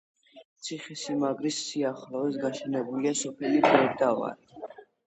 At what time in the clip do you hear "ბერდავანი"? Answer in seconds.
3.69-4.81